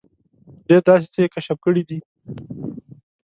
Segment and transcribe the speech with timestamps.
[0.67, 1.99] ډېر داسې څه یې کشف کړي دي.